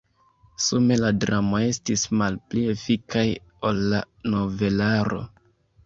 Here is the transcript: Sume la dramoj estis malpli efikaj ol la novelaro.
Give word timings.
Sume 0.67 0.97
la 1.01 1.11
dramoj 1.25 1.59
estis 1.67 2.07
malpli 2.23 2.65
efikaj 2.75 3.27
ol 3.71 3.87
la 3.95 4.05
novelaro. 4.35 5.27